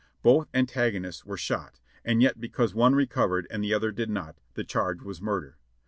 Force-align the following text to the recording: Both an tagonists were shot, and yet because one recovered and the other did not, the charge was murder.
Both 0.23 0.49
an 0.51 0.65
tagonists 0.65 1.25
were 1.25 1.37
shot, 1.37 1.79
and 2.03 2.23
yet 2.23 2.39
because 2.41 2.73
one 2.73 2.95
recovered 2.95 3.45
and 3.51 3.63
the 3.63 3.75
other 3.75 3.91
did 3.91 4.09
not, 4.09 4.39
the 4.55 4.63
charge 4.63 5.03
was 5.03 5.21
murder. 5.21 5.59